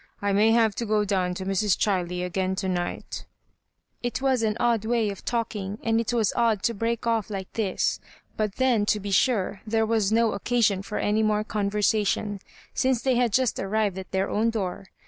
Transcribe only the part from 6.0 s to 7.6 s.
it was odd to break off like